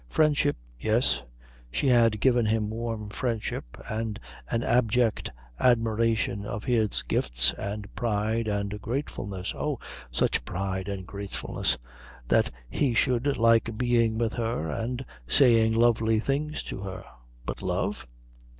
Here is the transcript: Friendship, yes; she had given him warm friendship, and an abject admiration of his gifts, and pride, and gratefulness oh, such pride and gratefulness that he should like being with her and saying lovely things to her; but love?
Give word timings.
Friendship, 0.09 0.57
yes; 0.79 1.21
she 1.69 1.85
had 1.89 2.19
given 2.19 2.47
him 2.47 2.71
warm 2.71 3.09
friendship, 3.09 3.77
and 3.87 4.19
an 4.49 4.63
abject 4.63 5.31
admiration 5.59 6.43
of 6.43 6.63
his 6.63 7.03
gifts, 7.03 7.53
and 7.53 7.85
pride, 7.93 8.47
and 8.47 8.81
gratefulness 8.81 9.53
oh, 9.53 9.77
such 10.11 10.43
pride 10.43 10.87
and 10.87 11.05
gratefulness 11.05 11.77
that 12.27 12.49
he 12.67 12.95
should 12.95 13.37
like 13.37 13.77
being 13.77 14.17
with 14.17 14.33
her 14.33 14.71
and 14.71 15.05
saying 15.27 15.71
lovely 15.75 16.17
things 16.17 16.63
to 16.63 16.79
her; 16.81 17.05
but 17.45 17.61
love? 17.61 18.07